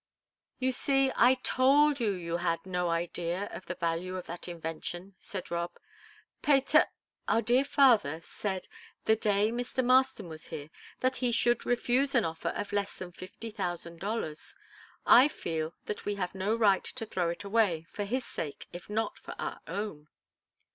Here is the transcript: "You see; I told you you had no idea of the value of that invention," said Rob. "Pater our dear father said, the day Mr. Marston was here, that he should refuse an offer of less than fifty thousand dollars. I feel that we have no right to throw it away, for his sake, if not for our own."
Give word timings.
"You 0.57 0.71
see; 0.71 1.11
I 1.15 1.35
told 1.43 1.99
you 1.99 2.09
you 2.09 2.37
had 2.37 2.65
no 2.65 2.89
idea 2.89 3.45
of 3.51 3.67
the 3.67 3.75
value 3.75 4.17
of 4.17 4.25
that 4.25 4.47
invention," 4.47 5.13
said 5.19 5.51
Rob. 5.51 5.73
"Pater 6.41 6.85
our 7.27 7.43
dear 7.43 7.63
father 7.63 8.19
said, 8.23 8.67
the 9.05 9.15
day 9.15 9.51
Mr. 9.51 9.85
Marston 9.85 10.27
was 10.27 10.47
here, 10.47 10.71
that 11.01 11.17
he 11.17 11.31
should 11.31 11.67
refuse 11.67 12.15
an 12.15 12.25
offer 12.25 12.49
of 12.49 12.73
less 12.73 12.95
than 12.95 13.11
fifty 13.11 13.51
thousand 13.51 13.99
dollars. 13.99 14.55
I 15.05 15.27
feel 15.27 15.75
that 15.85 16.03
we 16.03 16.15
have 16.15 16.33
no 16.33 16.55
right 16.55 16.83
to 16.83 17.05
throw 17.05 17.29
it 17.29 17.43
away, 17.43 17.85
for 17.87 18.03
his 18.05 18.25
sake, 18.25 18.65
if 18.73 18.89
not 18.89 19.19
for 19.19 19.35
our 19.37 19.61
own." 19.67 20.07